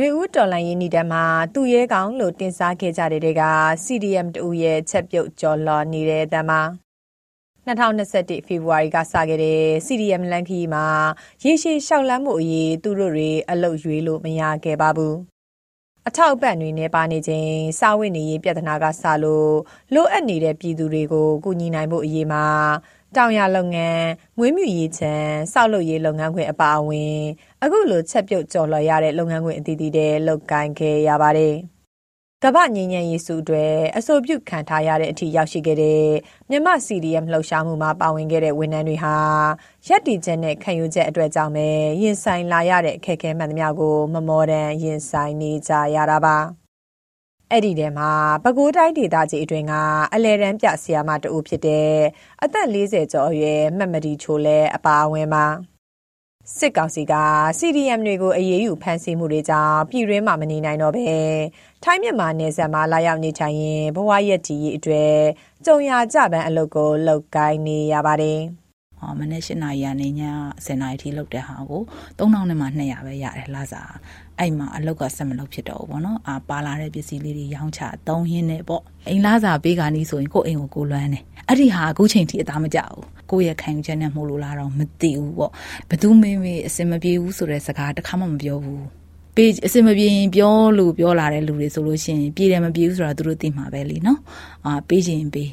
[0.00, 3.42] နှွေဦးတော်လိုင်းရင်ဤတမ်းမှာသူရဲကောင်းလို့တင်စားခဲ့ကြတဲ့တဲ့က
[3.84, 6.62] CDM တူရဲ့ချက်ပြုတ်ကြော်လော်နေတဲ့တမ်းမှာ
[7.66, 10.86] 2021ဖေဖော်ဝါရီကစခဲ့တဲ့ CDM လန်ခီမှာ
[11.44, 15.16] ရေရှည်လျှောက်လန်းမှုအရေးသူတို့တွေအလုတ်ရွေးလို့မရခဲ့ပါဘူး
[16.08, 19.54] အထောက်အပံ့တွေနဲ့ပါနေခြင်းစာဝတ်နေရေးပြဿနာကစလို့
[19.94, 22.44] လိုအပ်နေတဲ့ပြည်သူတွေကိုကူညီနိုင်ဖို့အရေးမှာ
[23.16, 24.06] တောင်ရလုပ်ငန်း
[24.38, 27.18] မွေးမြူရေးချမ်းစောက်လုပ်ရေးလုပ်ငန်းခွင်အပါအဝင်
[27.62, 31.56] အခုလို ချက်ပြုတ်ကြော်လွှာရတဲ့ လုပ်ငန်းခွင်အသီးသီးတွေလုပ်ကိုင်ခဲ့ရပါတယ်။
[32.44, 36.04] ကမ္ဘာငြိမ်းချမ်းရေးစုအတွက် အဆိုပြုခံထားရတဲ့အထိ ရောက်ရှိခဲ့တဲ့
[36.50, 39.16] မြန်မာ CDM လှုပ်ရှားမှုမှာ ပါဝင်ခဲ့တဲ့ ဝန်ထမ်းတွေဟာ
[39.88, 41.68] ရက်တီချက်နဲ့ ခံယူချက်အတွက်ကြောင့်ပဲ
[42.02, 46.36] ရင်ဆိုင်လာရတဲ့ အခက်အခဲမှန်သမျှကို မမော်တန်ရင်ဆိုင်နေကြရတာပါ
[47.50, 48.10] အဲ့ဒီထဲမှာ
[48.44, 49.74] ပဲခူးတိုင်းဒေသကြီးအတွင်းက
[50.14, 51.92] အလဲတန်းပြဆရာမတအုပ်ဖြစ်တဲ့
[52.42, 55.46] အသက်40ကျော်အရွယ်မှတ်မတီချိုလဲအပါအဝင်ပါ
[56.56, 57.14] စစ်ကောင်စီက
[57.58, 61.10] CDM တွေကိုအရေးယူဖမ်းဆီးမှုတွေကြောင့်ပြည်တွင်းမှာမနေနိုင်တော့ဘဲ
[61.84, 65.16] ထိုင်းမြန်မာနယ်စပ်မှာလာရောက်နေထိုင်ရင်ဘဝရက်တည်ရေးအတွက်
[65.66, 68.40] ကြုံရကြပန်းအလုပ်ကိုလုပ်ကိုင်းနေရပါတယ်။
[69.00, 70.10] အော်မနေ့၈နာရီကနေည
[70.66, 71.82] 10နာရီထိလုပ်တဲ့ဟာကို
[72.18, 73.92] 3000နဲ့မှ200ပဲရတယ်လာစား
[74.40, 85.52] အဲ့မှာအလောက်ကဆက်မလုပ်ဖြစ်တော့ဘူးပေါ့နော်အာပါလာတဲ့ပစ္စည်းလေးတွေရောင်းချသုံးရင်းနဲ့ပေါ့အိမ်လာစားပေးကနီးဆိုရင်ကိုယ့်အိမ်ကိုကိုလွမ်းတယ်အဲ့ဒီဟာအခုချိန်ထိအသားမကြဘူးကိုယ့်ရဲ့ခံယူချက်နဲ့မှုလို့လားတော့မသိဘူးပေါ့
[85.90, 88.84] ဘသူမေးမေးအစင်မပြေဘူးဆိုတဲ့စကားတစ်ခါမှမပြောဘူး
[89.36, 94.20] ပေးအစင်မပြေရင်ပြောလို့ပြောလာတဲ့လူတွေဆိုလို့ရှိရင်ပြေတယ်မပြေဘူးဆိုတာသူတို့သိမှာပဲလीနော်
[94.66, 95.50] အာပေးချင်ပေး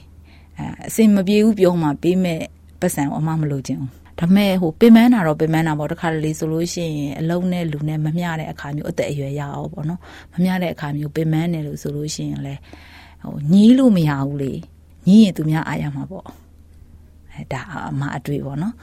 [0.57, 2.41] အဲအစင်မပြေဘူးပြောမှပေးမဲ့
[2.79, 3.81] ပတ်စံအမမလို့ခြင်း
[4.19, 9.99] ဒါမဲ့ဟိုပင်မန်းတာတော့ပင်မန်းတာပေါ့တခါတလေဆိုလို့ရှိရင်အလုံးနဲ့လူနဲ့မမျှတဲ့အခါမျိုးအသက်အရွယ်ရအောင်ပေါ့နော်
[10.33, 12.61] မမျှတဲ့အခါမျိုးပင်မန်းတယ်လို့ဆိုလို့ရှိရင်လည်း
[13.23, 14.53] ဟိုညီးလို့မရဘူးလေ
[15.07, 16.25] ညီးရင်သူများအားရမှာပေါ့
[17.33, 17.61] အဲဒါ
[17.91, 18.75] အမအတွေ့ပေါ့နော်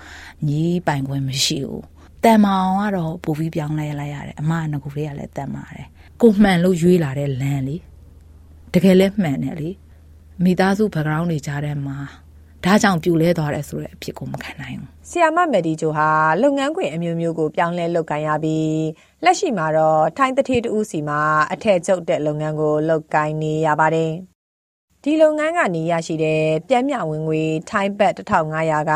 [0.49, 1.85] ညီးပိုင်ခွင့်မရှိဘူး
[2.25, 5.87] တန်မောင်ကတော့ပူပြီးပြောင်းလဲလိုက်ရတယ်အမကငကူလေးကလည်းတန်ပါတယ်
[6.21, 7.77] ကိုမှန်လို့ရွေးလာတဲ့လမ်းလေ
[8.73, 9.71] တကယ်လဲမှန်တယ်လေ
[10.45, 11.97] မိသားစု background တွေကြားထဲမှာ
[12.65, 16.09] ဒါကြောင့်ပြူလဲသွားတယ်ဆိုတဲ့အဖြစ်ကိုမခံနိုင်ဘူးဆီယာမမက်ဒီဂျိုဟာ
[16.43, 18.83] လုပ်ငန်းခွင်အမျိုးမျိုးကိုပြောင်းလဲလုပ်ကိုင်ရပြီး
[19.25, 21.21] လက်ရှိမှာတော့ထိုင်းတထေးတူးစီမှာ
[21.53, 24.13] အထက်ကျုပ်တဲ့လုပ်ငန်းကိုလုပ်ကိုင်နေရပါတယ်
[25.05, 28.93] ဒီလုပ်ငန်းကနေရရှိတဲ့ပြမ်းမြဝင်ငွေထိုင်းဘတ်1500က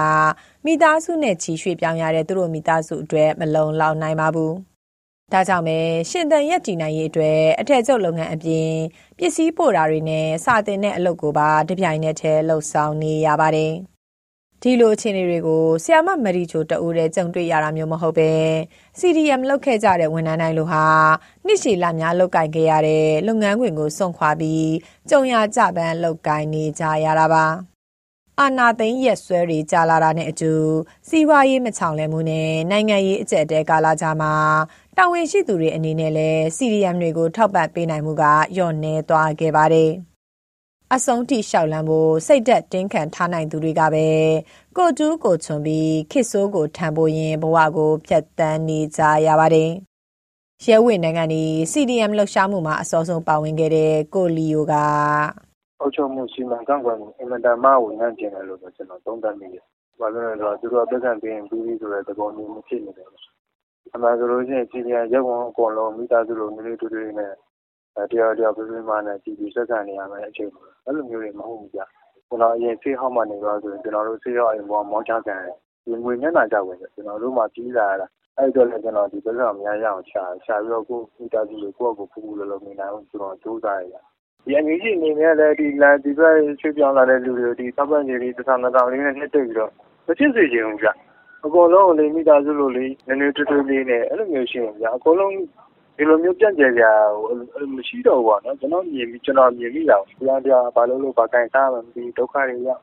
[0.65, 4.53] မိသားစုနဲ့ချီရွှေ့ပြောင်းရတဲ့သူတို့မိသားစုအတွက်မလုံလောက်နိုင်ပါဘူး။
[5.32, 5.78] ဒါကြောင့်ပဲ
[6.10, 8.70] ရှင်သန်ရက်တည်နိုင်ရေးအတွက်အထက်ကျုပ်လုပ်ငန်းအပြင်
[9.19, 13.72] ပစ္စည်းပို့တာတွေနဲ့စာတင်တဲ့အလုပ်ကိုပါတပြိုင်နက်တည်းလှုပ်ဆောင်နေရပါတယ်။
[14.62, 18.31] ဒီလိုအခြေအနေတွေကိုဆီယာမမရီချိုတူတဲ့ကြုံတွေ့ရတာမျိုးမဟုတ်ပဲ
[18.98, 20.84] CDM လောက်ခဲ့ကြတဲ့ဝန်ထမ်းတိုင်းလိုဟာ
[21.47, 24.70] နှစ်ရှည်လများလောက်ကင်ခဲ့ရတဲ့လုပ်ငန်းခွင်ကိုစွန့်ခွာပြီး
[25.10, 27.47] ကြုံရကြပန်းလောက်ကင်နေကြရတာပါ
[28.41, 30.53] အာနာသိန်းရက်ဆွဲတွေကြာလာတာနဲ့အတူ
[31.08, 34.32] စီးပွားရေးမချောင်လည်မှုနဲ့နိုင်ငံရေးအကျက်တဲကာလကြာမှာ
[34.98, 38.24] တာဝန်ရှိသူတွေအနေနဲ့လည်း CDM တွေကိုထောက်ပံ့ပေးနိုင်မှုက
[38.56, 39.90] လျော့နည်းသွားခဲ့ပါတယ်။
[40.94, 44.06] အဆုံးထိလျှောက်လန်းဖို့စိတ်သက်တင်းခံထားနိုင်သူတွေကပဲ
[44.76, 49.70] ကိုတူးကိုချွန်ပြီးခစ်ဆိုးကိုထံပိုးရင်ဘဝကိုဖျက်ဆီးနေကြရပါတယ်။
[50.64, 51.42] ရဲဝေနိုင်ငံဒီ
[51.72, 54.74] CDM လှုပ်ရှားမှုမှာအစောဆုံးပါဝင်ခဲ့တဲ့ကိုလီယိုက
[55.80, 59.64] အုပ်ချုပ်မှုစီမံကန့်ကွက်မှုအင်မတန်မှဝန်ထမ်းကျင်တယ်လို့ကျွန်တော်သုံးသပ်မိတယ်။
[60.00, 63.08] ဘာလို့လဲဆိုတော့သူတို့အသက်ခံပြီးရင်ပြီးပြီဆိုတဲ့သဘောမျိုးမဖြစ်နေတယ်။
[63.96, 67.32] အမှန်ဆိုလို့ရှိရင် CDM ရုပ်ဝန်အကုန်လုံး မိသားစုလိုမျိုးလေးတူတူနဲ့
[68.10, 71.84] တယောက်တယောက်ပြပြမှနဲ့ ကြည်ကြည်ဆက်ဆံနေရမယ်အချိန်ပေါ့အဲ့လိုမျိုးတွေ မဟုတ်ဘူးကြာ
[72.28, 78.06] ကျွန်တော် အရင်ဆေးဟောက်မှနေတော့ဆိုရင် ကျွန်တော်တို့ဆေးဟောက်အိမ်ပေါ်မောင်းချခံတယ်ဒီငွေမျက်နှာကြောက်ဝင်တယ် ကျွန်တော်တို့မှပြီးလာတာ
[78.38, 84.00] အဲ့တော့လည်း ကျွန်တော် ဒီဘက်ကအများရအောင် ရှာရှာပြီးတော့ ကိုမိသားစုကို ကိုယ့်ကိုပူပူလောလောနေနိုင်အောင်ကျွန်တော် ကြိုးစားရတာ
[84.44, 89.70] ဒီအငကြီးအနေနဲ့လည်း ဒီလာဒီဘက်ချွေးပြောင်းလာတဲ့ လူတွေဒီသတ်ပတ်ကြီးလေးတစ်ဆန်းတစ်ဆောင်လေးနဲ့ နှစ်တိတ်ပြီးတော့
[90.06, 90.92] မဖြစ်စေချင်ဘူးကြာ
[91.44, 95.33] အကုန်လုံးလေးမိသားစုလိုလေးနည်းနည်းတွတွလေးနဲ့အဲ့လိုမျိုးရှိရင်ကြာအကုန်လုံး
[95.97, 96.93] ဒီလိုမျိုးပြန့်ကျယ်စရာ
[97.77, 102.83] မရှိတော့ဘူးပေါ့နော်ကျွန်တော်မြင်ပြီးကျွန်တော်မြင်မိတာတရားတရားဘာလို့လို့ဘာကန်စားမှမသိဒုက္ခတွေရောက်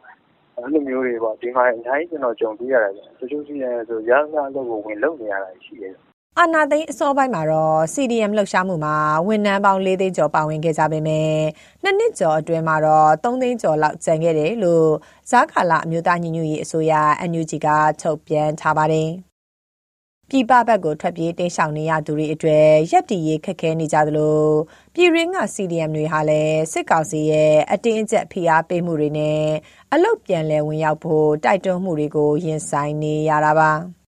[0.56, 5.94] အဲ့လိုမျိုးတွေပေါ့ဒီမှာအများကြီးကျွန်တော်ကြုံတွေ့ရတယ်တချို့ရှိရဲဆိုရမ်းများလို့ဝင်လုံနေရတာရှိတယ်
[6.40, 8.96] အာနာသိန်းအစောပိုင်းမှာတော့ CDM လှုပ်ရှားမှုမှာ
[9.28, 11.42] ဝန်ထမ်းပေါင်း ၄ သိန်းကျော် ပါဝင်ခဲ့ကြပေမယ့်
[11.84, 14.90] နှစ်နှစ်ကျော်အတွင်းမှာတော့ ၃ သိန်းကျော်လောက် ကျန်ခဲ့တယ်လို့
[15.30, 16.94] ဇာကာလာအမျိုးသားညီညွတ်ရေးအစိုးရ
[17.30, 17.68] NUG က
[18.02, 19.10] ထုတ်ပြန်ထားပါတယ်။
[20.30, 24.44] ပြည်ပဘက်ကို ထွက်ပြေးတိမ်းရှောင်နေရသူတွေအတွက်ရက်တီရေး ခက်ခဲနေကြသလို
[24.94, 29.44] ပြည်ရင်းက CDM တွေဟာလည်း စစ်ကောင်စီရဲ့ အတင်းအကျပ် ဖိအားပေးမှုတွေနဲ့
[29.94, 34.03] အလုတ်ပြန်လဲဝင်ရောက်ဖို့ တိုက်တွန်းမှုတွေကို ရင်ဆိုင်နေရတာပါ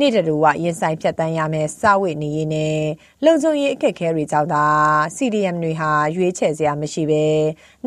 [0.00, 2.78] နေ့တူဝရင်ဆိုင်ဖြတ်တန်းရမယ်စဝိနေရေးနဲ့
[3.24, 4.64] လုံခြုံရေးအခက်အခဲတွေကြောင့်သာ
[5.16, 7.24] CDM တွေဟာရွေးချယ်စရာမရှိဘဲ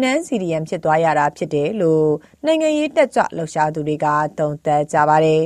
[0.01, 2.09] နန်း CDM ဖြစ်သွားရတာဖြစ်တယ်လို့
[2.45, 5.43] နိုင်ငံရေးတက်ကြွလှုပ်ရှားသူတွေကသုံးသပ်ကြပါတယ်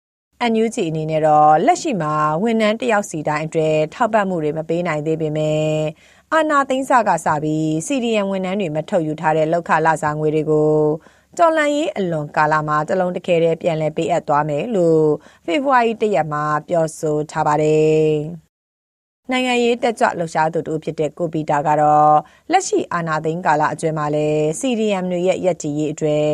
[0.52, 5.70] ။NUG အနေနဲ့တော့လက်ရှိမှာဝန်ထမ်းတယောက်စီတိုင်းအတွက်ထောက်ပံ့မှုတွေမပေးနိုင်သေးပေမဲ့
[6.32, 10.70] အာနာသိန်းစာကစပြီး CDM ဝန်ထမ်းတွေမထုတ်ယူထားတဲ့လောက်ခလာစာငွေတွေကို
[11.38, 15.04] တော်လန်ရေးအလွန်ကာလမှာတလုံးတခဲတည်းပြန်လည်ပေးအပ်သွားမယ်လို့
[15.44, 18.10] ဖေဖော်ဝါရီတရက်မှာပြောဆိုထားပါတယ်။
[19.30, 22.14] နိုင်ငံရေးတက်ကြွလှုပ်ရှားသူတူဖြစ်တဲ့ကိုပီတာကတော့
[22.52, 24.26] လက်ရှိအာဏာသိမ်းကာလအတွင်းမှာလဲ
[24.60, 26.26] CDM တွေရဲ့ရက်တီရေးအတွက်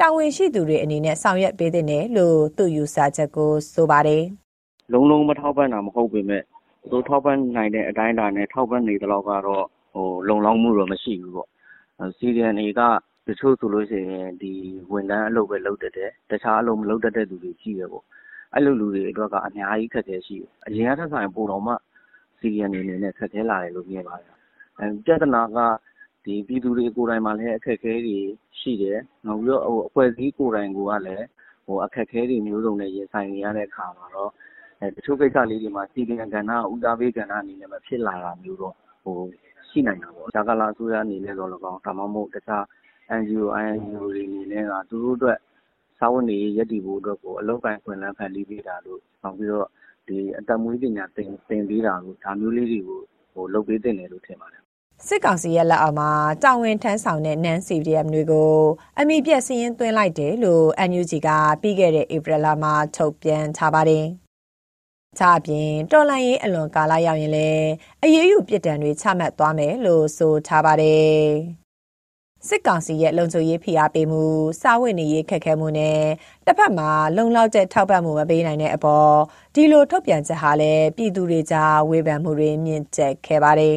[0.00, 4.22] တာဝန်ရှိသူတွေအနေနဲ့ဆောင်ရွက်ပေးတဲ့နယ်လို့သူ့ယူဆချက်ကိုဆိုပါတယ်။
[4.92, 6.42] လုံးလုံးမထောက်ပံ့တာမဟုတ်ပေမဲ့
[6.82, 11.48] သူတို့ထောက်ပံ့နိုင်တဲ့အတိုင်းအတာနဲ့ထောက်ပံ့နေသလောက်ကတော့ဟိုလုံလောက်မှုတော့မရှိဘူးပေါ့။
[12.18, 12.80] CDM တွေက
[13.26, 14.52] တချို့ဆိုလို့ရှိရင် ဒီ
[14.92, 18.04] ဝန်ထမ်းအလုပ်ပဲ လုပ်တတ်တယ် တခြားအလုပ် မလုပ်တတ်တဲ့သူတွေ ရှိတယ်ပေါ့
[18.54, 21.74] အဲ့လိုလူတွေအတွက်က အများကြီးခက်ခဲရှိတယ် အရင်ကထက်ဆိုင် ပိုတော့မှ
[22.38, 24.34] CDM အနေနဲ့ ခက်ခဲလာတယ်လို့ မြင်ပါတယ်။
[25.04, 25.58] ပြဿနာက
[26.24, 28.18] ပြည်သူတွေကိုယ်တိုင်မှာလည်း အခက်အခဲတွေ
[28.60, 31.26] ရှိတယ်။နောက်ပြီးတော့ အဖွဲ့အစည်းကိုယ်တိုင်ကလည်း
[31.86, 34.30] အခက်အခဲတွေ မျိုးစုံနဲ့ ရင်ဆိုင်နေရတဲ့အခါမှာတော့
[34.96, 38.74] တချို့ကိစ္စလေးတွေမှာ CDM ကဏ္ဍက ဦးစားပေးကဏ္ဍအနေနဲ့ မဖြစ်လာတာမျိုးတော့
[39.68, 42.64] ရှိနိုင်တာပေါ့။ကြားကာလအစိုးရအနေနဲ့သော်လည်းကောင်း၊ဒါမှမဟုတ် တခြား
[43.18, 45.38] NGO INGO တွေအနေနဲ့ကသူတို့အတွက်
[45.98, 49.68] စားဝတ်နေရေးရပ်တည်ဖို့အတွက်ကိုအလုပ်အကိုင်အခွင့်အလမ်းဖန်တီးပေးတာတို့နောက်ပြီးတော့
[50.38, 51.18] အသက်မွေးပညာသ
[51.54, 52.80] င်ပေးတာတို့ဒါမျိုးလေးတွေ
[53.34, 54.62] ကိုလုပ်ပေးသင့်တယ်လို့ထင်ပါတယ်။
[55.06, 56.10] စစ်ကောင်စီရဲ့လက်အောက်မှာ
[56.42, 58.52] တာဝန်ထမ်းဆောင်တဲ့နန်း CDM တွေကို
[58.98, 61.28] အမိပြက်စည်ရင်သွင်းလိုက်တယ်လို့ NUG က
[61.60, 64.04] ပြီးခဲ့တဲ့ဧပြီလမှာထုတ်ပြန်ထားပါတယ်။
[65.18, 67.68] ဒါအပြင်တော်လန်ရေးအလွန်ကာလရောက်ရင်လည်း
[68.02, 71.24] အရေးယူပြစ်ဒဏ်တွေချမှတ်သွားမယ်လို့ဆိုထားပါတယ်။
[72.48, 74.22] စစ်ကောင်စီရဲ့လုံခြုံရေးဖိအားပေးမှု
[74.62, 76.00] စာဝတ်နေရေးခက်ခဲမှုနဲ့
[76.46, 79.12] တစ်ဖက်မှာလုံလောက်တဲ့ထောက်ပံ့မှုမပေးနိုင်တဲ့အပေါ်
[79.54, 83.76] ဒီလိုထုတ်ပြန်ချက်ဟာလည်းပြည်သူတွေကြားဝေဖန်မှုတွေမြင့်တက်ခဲ့ပါတယ်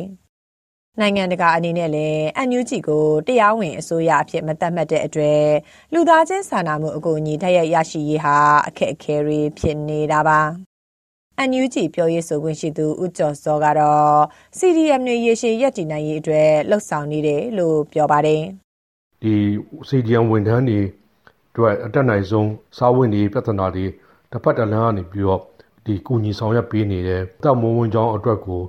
[1.00, 5.46] ။နိုင်ငံတကာအနေနဲ့လည်းအန်ယူဂျီကိုတရားဝင်အစိုးရအဖြစ်မသတ်မှတ်တဲ့အတွက်
[5.94, 8.38] လူသားချင်းစာနာမှုအကူအညီထက်ရရရှိရေးဟာ
[8.68, 10.42] အခက်အခဲတွေဖြစ်နေတာပါ။
[11.50, 14.22] NUG ပြောရေးဆိုခွင့်ရှိသူ ဦးကျော်စောကတော့
[14.58, 18.42] CDM တွေ ရေရှည်ရပ်တည်နိုင်ရေးအတွက်လှုပ်ဆောင်နေတယ်လို့ ပြောပါတယ်
[19.22, 19.36] ဒီ
[19.88, 20.80] CDM ဝန်ထမ်းတွေ
[21.52, 23.86] အတွက် အတက်နိုင်ဆုံး စားဝတ်နေပြဿနာတွေ
[24.32, 25.42] တစ်ဖက်တစ်လမ်းကနေပြီးတော့
[25.86, 28.62] ဒီကုညီဆောင်ရွက်ပေးနေတယ်။တပ်မုံဝင်ကြောင်းအတွက်ကို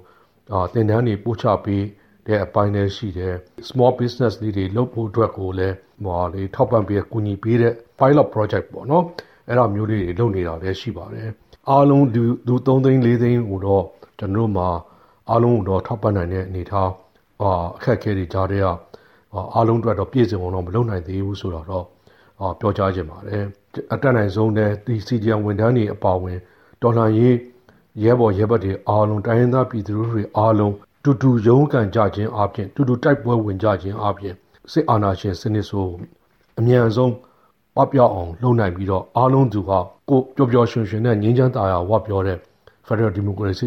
[0.52, 1.82] အာတင်တန်းတွေပို့ချပေး
[2.26, 3.34] တဲ့အပိုင်းတွေရှိတယ်
[3.68, 5.74] small business လေးတွေလုပ်ဖို့အတွက်ကိုလည်း
[6.04, 9.04] ဟိုလေထောက်ပံ့ပေးကူညီပေးတဲ့ pilot project ပေါ့နော်
[9.48, 11.28] အဲ့ဒါမျိုးလေးတွေလုပ်နေတာလည်းရှိပါတယ်
[11.70, 13.84] အားလုံးဒီသူ3သိန်း4သိန်းဟိုတော့
[14.18, 14.68] ကျွန်တော်တို့မှာ
[15.30, 16.90] အားလုံးတော့ထောက်ပံ့နိုင်တဲ့အနေထား
[17.40, 18.66] အာအခက်အခဲတွေကြားထဲက
[19.54, 21.84] အားလုံးအတွက်တော့ပြည့်စုံအောင်တော့မလုပ်နိုင်သေးဘူးဆိုတော့တော့
[22.58, 23.44] ပြောကြားခြင်းပါတယ်
[23.92, 26.38] အတက်နိုင်ဆုံးတဲ့ဒီ CDM ဝန်ထမ်းတွေအပါအဝင်
[26.82, 27.34] တော်လှန်ရေး
[28.02, 30.74] ရဲဘော်ရဲဘက်တွေအားလုံးတိုင်းရင်းသားပြည်သူတွေအားလုံး
[31.04, 34.34] တူတူရုန်းကန်ကြခြင်းအပြင်တူတူတိုက်ပွဲဝင်ကြခြင်းအပြင်
[34.72, 35.86] စစ်အာဏာရှင်စနစ်ဆို
[36.58, 37.12] အမြန်ဆုံး
[37.76, 39.72] ပပျောက်အောင်လုပ်နိုင်ပြီးတော့အားလုံးသူက
[40.08, 42.38] ကိုပျော်ပျော်ရွှင်ရွှင်နဲ့ငြင်းချမ်းသာယာဝပြောတဲ့
[42.86, 43.66] Federal Democracy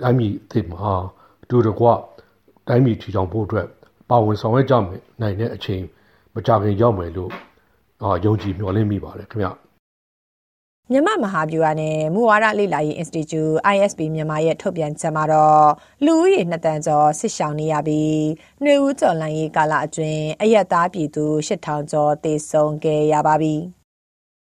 [0.00, 0.92] တိုင်းပြည်အသစ်မှာ
[1.48, 1.86] တူတကွ
[2.68, 3.66] တိုင်းပြည်ထူထောင်ဖို့အတွက်
[4.08, 5.82] ပါဝင်ဆောင်ရွက်ကြမယ်နိုင်တဲ့အချိန်
[6.34, 7.30] မကြခင်ရောက်မယ်လို့
[8.24, 9.48] ယုံကြည်မျှော်လင့်မိပါတယ်ခင်ဗျ
[10.90, 15.66] မြန်မာမဟာဗျူဟာနဲ့မူဝါဒလေ့လာရေး Institute ISB မြန်မာရဲ့ထုတ်ပြန်ချက်မှာတော့
[16.04, 18.22] လူဦးရေ2တန်းကျော်ဆစ်ဆောင်နေရပြီး
[18.62, 23.56] နှွေဦးကျော်လန်ရေးကာလအတွင်းအရက်သားပြည်သူ8000ကျော်သေဆုံးခဲ့ရပါပြီ။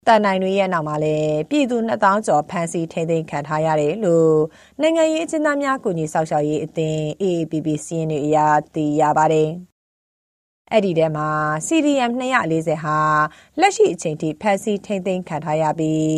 [0.06, 4.36] တန်နိုင်တွေရဲ့နောက်မှာလည်းပြည်သူ2000ကျော်ဖမ်းဆီးထိန်းသိမ်းခံထားရတယ်လို့
[4.80, 8.38] နိုင်ငံရေးအကျဉ်းသားများကူညီဆောက်ရှောက်ရေးအသင်း AAPP စီးရင်တွေအရ
[8.74, 9.48] သိရပါတယ်။
[10.72, 11.28] အဲ့ဒီထဲမှာ
[11.66, 12.98] CDM 240ဟာ
[13.60, 16.12] လက်ရှိအချိန်ထိဖမ်းဆီးထိန်းသိမ်းခံထားရပြီး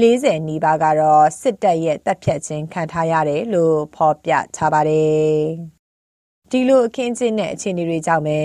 [0.00, 5.38] 40နီးပါးကတော့စစ်တပ်ရဲ့တပ်ဖြတ်ခြင်းခံထားရတယ်လို့ဖော်ပြထားပါတယ်။
[6.50, 8.40] ဒီလိုအခင်းကျင်းတဲ့အခြေအနေတွေကြောင့်ပဲ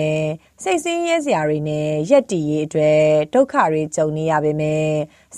[0.62, 3.00] စိတ်ဆင်းရဲစရာတွေနဲ့ရက်တီရေးအတွက်
[3.34, 4.86] ဒုက္ခတွေကြုံနေရပေမဲ့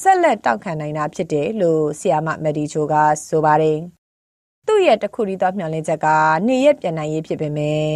[0.00, 2.94] ဆက်လက်တောက်ခံနိုင်တာဖြစ်တယ်လို့ဆီယာမမက်ဒီချိုက
[3.28, 3.78] ဆိုပါတယ်။
[4.66, 6.06] သူ့ရဲ့တခုတည်းသောမျှော်လင့်ချက်က
[6.49, 7.87] နေရက်ပြန်နိုင်ရေးဖြစ်ပေမဲ့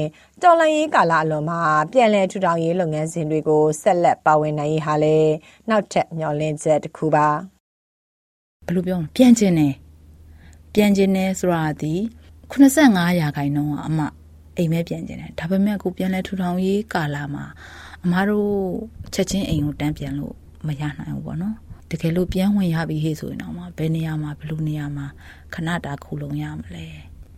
[0.42, 1.60] တော်လန်ရေးကာလအလွန်မှာ
[1.92, 5.32] ပြန်လည်ထူထောင်ရေးလုပ်ငန်းစဉ်တွေကိုဆက်လက်ပါဝင်နိုင်ရေးဟာလည်း
[5.70, 7.28] နောက်ထပ်မျှော်လင့်ချက်တစ်ခုပါ
[8.66, 9.74] ဘယ်လိုပြောပြန်ကျင်တယ်
[10.74, 11.94] ပြန်ကျင်တယ်ဆိုတာဒီ
[12.50, 14.00] 85ရာခိုင်နှုန်းကအမ
[14.60, 17.44] အိမ်မဲပြန်ကျင်တယ်ဒါပေမဲ့အခုပြန်လဲထူထောင်ရေးကာလမှာ
[18.04, 18.52] အမားတို့
[19.14, 20.34] ချက်ချင်းအိမ်ကိုတန်းပြန်လို့
[20.66, 21.56] မရနိုင်ဘူးပေါ့နော်
[21.90, 25.06] တကယ်လို့ပြန်ဝင်ရပြီဟေ့ဆိုရင်တော့မှဘယ်နေရာမှာဘယ်လိုနေရာမှာ
[25.54, 26.86] ခဏတာခုလုံရမလဲ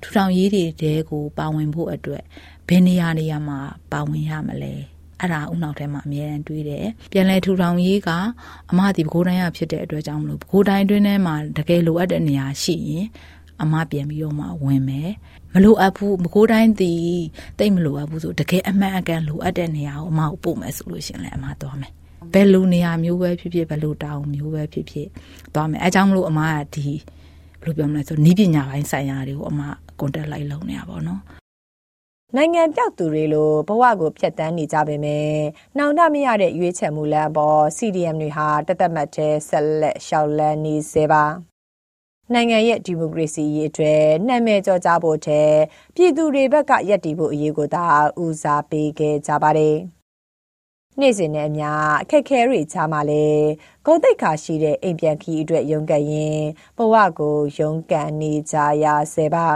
[0.02, 2.22] ထူထောင်ရေးတွေတဲကိုပါဝင်ဖို့အတွက်
[2.68, 3.58] ဘယ်နေရာနေရာမှာ
[3.92, 4.74] ပါဝင်ရမလဲ
[5.20, 8.10] အဲ့ဒါဥနောက်ထဲမှာအများရန်တွေးတယ်ပြန်လဲထူထောင်ရေးက
[8.70, 13.06] အမဒီဘကိုးတိုင်းရဖြစ်တဲ့အတွက်ကြောင့်မလို့ဘကိုးတိုင်းတွင်းထဲမှာတကယ်လိုအပ်တဲ့နေရာရှိရင်
[13.62, 15.10] အမပြန်ပြီးတော့မှဝင်မယ်
[15.54, 17.04] မလိုအပ်ဘူးမကိုးတိုင်းတည်
[17.58, 21.92] တိတ်မလိုအပ်ဘူးဆိုတကယ်အမှန်အကန်လိုအပ်တဲ့နေရာကိုအမကိုပို့မယ်ဆိုလို့ရှင်လည်းအမသွားမယ်
[22.32, 25.08] ဘယ်လိုနေရာမျိုးပဲဖြစ်ဖြစ်ဘယ်လိုတောင်မျိုးပဲဖြစ်ဖြစ်
[25.54, 26.86] သွားမယ်အဲကြောင့်မလို့အမကဒီ
[27.62, 29.60] ဘယ်လိုပြောမလဲဆိုနီးပညာပိုင်းဆိုင်ရာတွေကိုအမ
[29.98, 31.20] ကွန်တက်လိုက်လုပ်နေတာပေါ့နော်
[32.36, 35.30] နိုင်ငံပြောက်သူတွေလိုဘဝကိုဖျက်ဆီးနေကြပေမဲ့
[35.76, 41.24] နှောင်တမရတဲ့ရွေးချယ်မှုလမ်းပေါ် CDM တွေဟာတသက်မှတ်တဲ့ဆက်လက်ရှောက်လန်းနေစေပါ
[42.34, 45.52] နိုင်ငံရဲ့ဒီမိုကရေစီရေးအတွက်နှံ့မဲ့ကြောကြဖို့တဲ့
[45.94, 47.84] ပြည်သူတွေဘက်ကယက်တီဖို့အရေးကိုသာ
[48.22, 49.76] ဦးစားပေးခဲ့ကြပါတယ်။
[51.00, 51.70] နေ့စဉ်နဲ့အမျှ
[52.02, 53.46] အခက်ခဲတွေချားမှလည်း
[53.86, 56.40] ဂုံတိတ်ခါရှိတဲ့အိမ်ပြန်ခီအတွက်ရုန်းကန်ရင်
[56.76, 59.46] ဘဝကိုရုန်းကန်နေကြရစေပါ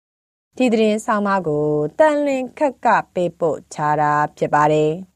[0.56, 1.66] ။ဒီသတင်းဆောင်မကို
[1.98, 4.92] တန်လင်ခက်ကပေးပို့ချတာဖြစ်ပါတယ်။